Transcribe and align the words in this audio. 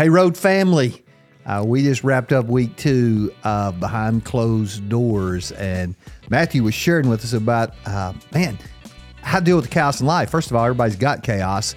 Hey, 0.00 0.08
Road 0.08 0.34
family. 0.34 1.04
Uh, 1.44 1.62
we 1.66 1.82
just 1.82 2.02
wrapped 2.02 2.32
up 2.32 2.46
week 2.46 2.74
two 2.76 3.30
of 3.44 3.78
Behind 3.80 4.24
Closed 4.24 4.88
Doors, 4.88 5.52
and 5.52 5.94
Matthew 6.30 6.62
was 6.62 6.72
sharing 6.72 7.10
with 7.10 7.22
us 7.22 7.34
about, 7.34 7.74
uh, 7.84 8.14
man, 8.32 8.58
how 9.20 9.40
to 9.40 9.44
deal 9.44 9.56
with 9.56 9.66
the 9.66 9.70
chaos 9.70 10.00
in 10.00 10.06
life. 10.06 10.30
First 10.30 10.50
of 10.50 10.56
all, 10.56 10.64
everybody's 10.64 10.96
got 10.96 11.22
chaos, 11.22 11.74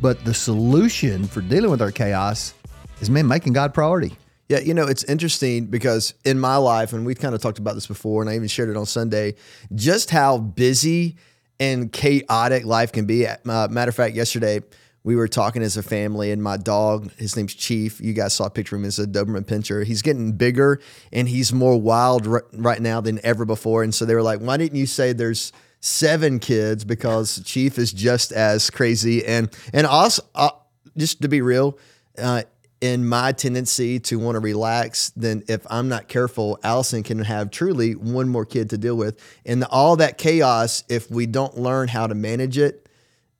but 0.00 0.24
the 0.24 0.34
solution 0.34 1.22
for 1.22 1.42
dealing 1.42 1.70
with 1.70 1.80
our 1.80 1.92
chaos 1.92 2.54
is, 3.00 3.08
man, 3.08 3.28
making 3.28 3.52
God 3.52 3.72
priority. 3.72 4.16
Yeah, 4.48 4.58
you 4.58 4.74
know, 4.74 4.88
it's 4.88 5.04
interesting 5.04 5.66
because 5.66 6.14
in 6.24 6.40
my 6.40 6.56
life, 6.56 6.92
and 6.92 7.06
we've 7.06 7.20
kind 7.20 7.36
of 7.36 7.40
talked 7.40 7.60
about 7.60 7.76
this 7.76 7.86
before, 7.86 8.22
and 8.22 8.28
I 8.28 8.34
even 8.34 8.48
shared 8.48 8.68
it 8.68 8.76
on 8.76 8.84
Sunday, 8.84 9.36
just 9.76 10.10
how 10.10 10.38
busy 10.38 11.18
and 11.60 11.92
chaotic 11.92 12.64
life 12.64 12.90
can 12.90 13.04
be. 13.04 13.28
Uh, 13.28 13.36
matter 13.44 13.90
of 13.90 13.94
fact, 13.94 14.16
yesterday 14.16 14.62
we 15.04 15.16
were 15.16 15.28
talking 15.28 15.62
as 15.62 15.76
a 15.76 15.82
family, 15.82 16.30
and 16.30 16.42
my 16.42 16.56
dog, 16.56 17.12
his 17.16 17.36
name's 17.36 17.54
Chief. 17.54 18.00
You 18.00 18.12
guys 18.12 18.34
saw 18.34 18.46
a 18.46 18.50
picture 18.50 18.76
of 18.76 18.82
him 18.82 18.86
as 18.86 18.98
a 18.98 19.06
Doberman 19.06 19.44
Pinscher. 19.44 19.84
He's 19.84 20.02
getting 20.02 20.32
bigger 20.32 20.80
and 21.12 21.28
he's 21.28 21.52
more 21.52 21.80
wild 21.80 22.26
r- 22.26 22.44
right 22.52 22.80
now 22.80 23.00
than 23.00 23.20
ever 23.24 23.44
before. 23.44 23.82
And 23.82 23.94
so 23.94 24.04
they 24.04 24.14
were 24.14 24.22
like, 24.22 24.40
"Why 24.40 24.56
didn't 24.56 24.78
you 24.78 24.86
say 24.86 25.12
there's?" 25.12 25.52
seven 25.84 26.38
kids 26.38 26.84
because 26.84 27.42
Chief 27.44 27.76
is 27.76 27.92
just 27.92 28.30
as 28.30 28.70
crazy 28.70 29.26
and 29.26 29.50
and 29.72 29.84
also 29.84 30.22
uh, 30.36 30.50
just 30.96 31.20
to 31.22 31.28
be 31.28 31.40
real, 31.40 31.76
uh, 32.18 32.42
in 32.80 33.08
my 33.08 33.30
tendency 33.30 34.00
to 34.00 34.18
want 34.18 34.34
to 34.34 34.40
relax, 34.40 35.10
then 35.10 35.44
if 35.48 35.64
I'm 35.70 35.88
not 35.88 36.08
careful, 36.08 36.58
Allison 36.64 37.04
can 37.04 37.20
have 37.20 37.52
truly 37.52 37.94
one 37.94 38.28
more 38.28 38.44
kid 38.44 38.70
to 38.70 38.78
deal 38.78 38.96
with. 38.96 39.20
And 39.46 39.62
all 39.64 39.96
that 39.96 40.18
chaos, 40.18 40.82
if 40.88 41.08
we 41.08 41.26
don't 41.26 41.56
learn 41.56 41.86
how 41.86 42.08
to 42.08 42.14
manage 42.16 42.58
it 42.58 42.81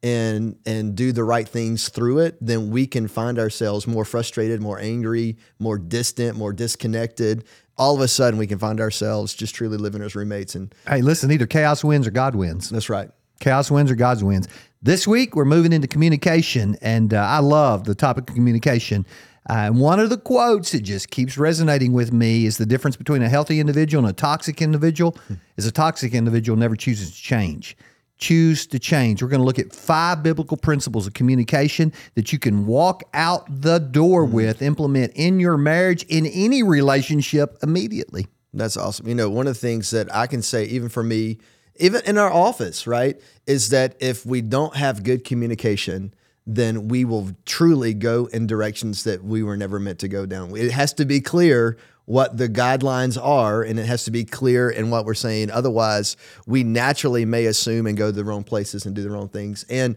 and 0.03 0.57
and 0.67 0.95
do 0.97 1.13
the 1.13 1.25
right 1.25 1.49
things 1.49 1.89
through 1.89 2.21
it, 2.21 2.37
then 2.41 2.71
we 2.71 2.87
can 2.87 3.07
find 3.09 3.39
ourselves 3.39 3.87
more 3.87 4.05
frustrated, 4.05 4.61
more 4.61 4.79
angry, 4.81 5.37
more 5.59 5.79
distant, 5.79 6.37
more 6.37 6.53
disconnected. 6.53 7.45
All 7.79 7.95
of 7.95 8.01
a 8.01 8.09
sudden, 8.09 8.39
we 8.39 8.47
can 8.47 8.59
find 8.59 8.81
ourselves 8.81 9.35
just 9.35 9.55
truly 9.55 9.79
living 9.79 10.03
as 10.03 10.15
roommates. 10.15 10.55
And 10.55 10.75
hey, 10.89 11.03
listen, 11.03 11.31
either 11.31 11.47
chaos 11.47 11.83
wins 11.83 12.07
or 12.07 12.11
God 12.11 12.35
wins. 12.35 12.69
That's 12.69 12.91
right. 12.91 13.11
Chaos 13.41 13.71
wins 13.71 13.91
or 13.91 13.95
God's 13.95 14.23
wins. 14.23 14.49
This 14.83 15.07
week, 15.07 15.37
we're 15.37 15.45
moving 15.45 15.73
into 15.73 15.89
communication, 15.89 16.77
and 16.83 17.15
uh, 17.15 17.19
I 17.19 17.39
love 17.39 17.85
the 17.85 17.95
topic 17.95 18.29
of 18.29 18.35
communication. 18.35 19.07
Uh, 19.49 19.55
and 19.55 19.81
one 19.81 19.99
of 19.99 20.11
the 20.11 20.17
quotes 20.17 20.73
that 20.73 20.83
just 20.83 21.11
keeps 21.11 21.37
resonating 21.37 21.93
with 21.93 22.13
me 22.13 22.47
is 22.47 22.59
the 22.59 22.67
difference 22.67 22.97
between 22.97 23.23
a 23.23 23.29
healthy 23.29 23.59
individual 23.59 24.05
and 24.05 24.11
a 24.11 24.15
toxic 24.15 24.63
individual 24.63 25.17
is 25.57 25.67
a 25.67 25.73
toxic 25.73 26.15
individual 26.15 26.57
never 26.57 26.77
chooses 26.77 27.11
to 27.11 27.21
change. 27.21 27.77
Choose 28.23 28.69
to 28.69 28.79
change. 28.79 29.21
We're 29.21 29.29
going 29.29 29.41
to 29.41 29.45
look 29.45 29.59
at 29.59 29.75
five 29.75 30.23
biblical 30.23 30.57
principles 30.57 31.09
of 31.09 31.13
communication 31.13 31.93
that 32.15 32.33
you 32.33 32.39
can 32.39 32.67
walk 32.67 33.03
out 33.13 33.45
the 33.49 33.81
door 33.81 34.25
mm-hmm. 34.25 34.35
with, 34.35 34.63
implement 34.63 35.13
in 35.17 35.41
your 35.41 35.57
marriage, 35.57 36.05
in 36.05 36.27
any 36.27 36.63
relationship 36.63 37.59
immediately. 37.65 38.29
That's 38.55 38.77
awesome. 38.77 39.09
You 39.09 39.17
know, 39.17 39.29
one 39.29 39.49
of 39.49 39.55
the 39.55 39.61
things 39.61 39.91
that 39.91 40.15
I 40.15 40.29
can 40.29 40.41
say, 40.41 40.67
even 40.67 40.89
for 40.89 41.03
me, 41.03 41.39
even 41.81 42.03
in 42.07 42.17
our 42.17 42.33
office, 42.33 42.87
right, 42.87 43.21
is 43.49 43.71
that 43.71 43.97
if 43.99 44.25
we 44.25 44.41
don't 44.41 44.77
have 44.77 45.03
good 45.03 45.25
communication, 45.25 46.15
then 46.47 46.87
we 46.87 47.05
will 47.05 47.31
truly 47.45 47.93
go 47.93 48.27
in 48.27 48.47
directions 48.47 49.03
that 49.03 49.25
we 49.25 49.43
were 49.43 49.57
never 49.57 49.81
meant 49.81 49.99
to 49.99 50.09
go 50.09 50.27
down. 50.27 50.57
It 50.57 50.71
has 50.71 50.93
to 50.95 51.05
be 51.05 51.21
clear 51.21 51.77
what 52.13 52.37
the 52.37 52.47
guidelines 52.47 53.19
are 53.21 53.63
and 53.63 53.79
it 53.79 53.87
has 53.87 54.05
to 54.05 54.11
be 54.11 54.23
clear 54.23 54.69
in 54.69 54.91
what 54.91 55.07
we're 55.07 55.15
saying. 55.15 55.51
Otherwise, 55.51 56.19
we 56.47 56.63
naturally 56.63 57.25
may 57.25 57.47
assume 57.47 57.87
and 57.87 57.97
go 57.97 58.11
to 58.11 58.13
the 58.13 58.23
wrong 58.23 58.45
places 58.45 58.85
and 58.85 58.95
do 58.95 59.03
the 59.03 59.09
wrong 59.09 59.31
things. 59.31 59.65
And 59.71 59.97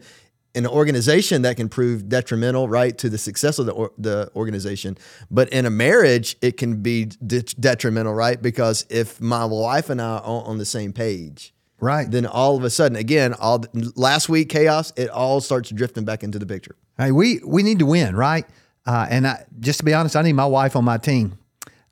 in 0.54 0.64
an 0.64 0.70
organization 0.70 1.42
that 1.42 1.58
can 1.58 1.68
prove 1.68 2.08
detrimental, 2.08 2.70
right, 2.70 2.96
to 2.96 3.10
the 3.10 3.18
success 3.18 3.58
of 3.58 3.66
the, 3.66 3.72
or, 3.72 3.92
the 3.98 4.30
organization. 4.34 4.96
But 5.30 5.50
in 5.50 5.66
a 5.66 5.70
marriage, 5.70 6.36
it 6.40 6.56
can 6.56 6.80
be 6.80 7.04
de- 7.04 7.42
detrimental, 7.42 8.14
right? 8.14 8.40
Because 8.40 8.86
if 8.88 9.20
my 9.20 9.44
wife 9.44 9.90
and 9.90 10.00
I 10.00 10.16
are 10.16 10.42
on 10.44 10.56
the 10.56 10.64
same 10.64 10.94
page, 10.94 11.52
Right. 11.78 12.10
Then 12.10 12.24
all 12.24 12.56
of 12.56 12.64
a 12.64 12.70
sudden, 12.70 12.96
again, 12.96 13.34
all 13.34 13.62
last 13.96 14.30
week 14.30 14.48
chaos, 14.48 14.94
it 14.96 15.10
all 15.10 15.42
starts 15.42 15.68
drifting 15.68 16.06
back 16.06 16.24
into 16.24 16.38
the 16.38 16.46
picture. 16.46 16.74
Hey, 16.96 17.12
we 17.12 17.42
we 17.44 17.62
need 17.62 17.80
to 17.80 17.84
win, 17.84 18.16
right? 18.16 18.46
Uh, 18.86 19.06
and 19.10 19.26
I, 19.26 19.44
just 19.60 19.80
to 19.80 19.84
be 19.84 19.92
honest, 19.92 20.16
I 20.16 20.22
need 20.22 20.32
my 20.32 20.46
wife 20.46 20.74
on 20.74 20.86
my 20.86 20.96
team. 20.96 21.36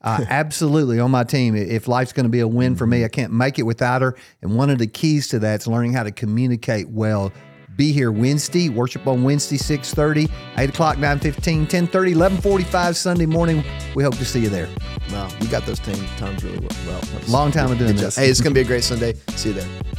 Uh, 0.04 0.24
absolutely 0.28 1.00
on 1.00 1.10
my 1.10 1.24
team. 1.24 1.56
If 1.56 1.88
life's 1.88 2.12
going 2.12 2.24
to 2.24 2.30
be 2.30 2.40
a 2.40 2.48
win 2.48 2.76
for 2.76 2.86
me, 2.86 3.04
I 3.04 3.08
can't 3.08 3.32
make 3.32 3.58
it 3.58 3.64
without 3.64 4.02
her. 4.02 4.16
And 4.42 4.56
one 4.56 4.70
of 4.70 4.78
the 4.78 4.86
keys 4.86 5.26
to 5.28 5.40
that 5.40 5.62
is 5.62 5.66
learning 5.66 5.94
how 5.94 6.04
to 6.04 6.12
communicate 6.12 6.88
well 6.88 7.32
be 7.76 7.92
here 7.92 8.12
Wednesday, 8.12 8.68
worship 8.68 9.06
on 9.06 9.24
Wednesday, 9.24 9.56
6.30, 9.56 10.30
8 10.56 10.70
o'clock, 10.70 10.96
9.15, 10.96 11.66
10.30, 11.66 12.14
11.45 12.14 12.94
Sunday 12.94 13.26
morning. 13.26 13.64
We 13.94 14.04
hope 14.04 14.16
to 14.16 14.24
see 14.24 14.40
you 14.40 14.48
there. 14.48 14.68
Wow, 15.10 15.28
you 15.40 15.48
got 15.48 15.66
those 15.66 15.80
times 15.80 16.44
really 16.44 16.66
well. 16.86 17.00
Long 17.28 17.50
time 17.50 17.72
of 17.72 17.78
doing 17.78 17.96
this. 17.96 18.16
Hey, 18.16 18.28
it's 18.28 18.40
going 18.40 18.54
to 18.54 18.58
be 18.58 18.62
a 18.62 18.68
great 18.68 18.84
Sunday. 18.84 19.14
See 19.30 19.48
you 19.50 19.54
there. 19.56 19.93